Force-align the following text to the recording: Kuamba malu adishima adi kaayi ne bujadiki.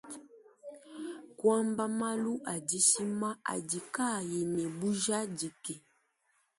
Kuamba 1.37 1.83
malu 1.99 2.33
adishima 2.53 3.29
adi 3.53 3.79
kaayi 3.93 4.39
ne 4.55 4.65
bujadiki. 4.77 5.75